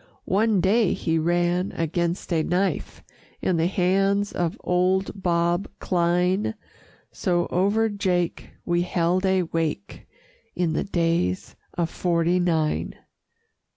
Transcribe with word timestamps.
One 0.25 0.61
day 0.61 0.93
he 0.93 1.19
ran 1.19 1.73
against 1.73 2.33
a 2.33 2.41
knife 2.41 3.03
In 3.39 3.57
the 3.57 3.67
hands 3.67 4.31
of 4.31 4.57
old 4.63 5.21
Bob 5.21 5.67
Cline 5.77 6.55
So 7.11 7.45
over 7.51 7.87
Jake 7.87 8.49
we 8.65 8.81
held 8.81 9.27
a 9.27 9.43
wake, 9.43 10.07
In 10.55 10.73
the 10.73 10.85
Days 10.85 11.55
of 11.77 11.91
'Forty 11.91 12.39
Nine. 12.39 12.95